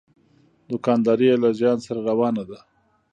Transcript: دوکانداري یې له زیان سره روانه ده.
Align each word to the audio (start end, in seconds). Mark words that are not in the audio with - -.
دوکانداري 0.69 1.25
یې 1.29 1.35
له 1.43 1.49
زیان 1.59 1.77
سره 1.85 1.99
روانه 2.09 2.43
ده. 2.49 2.59